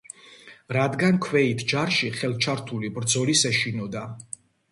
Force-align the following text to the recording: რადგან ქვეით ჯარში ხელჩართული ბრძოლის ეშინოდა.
რადგან 0.75 1.19
ქვეით 1.25 1.59
ჯარში 1.73 2.09
ხელჩართული 2.17 2.91
ბრძოლის 2.97 3.47
ეშინოდა. 3.53 4.05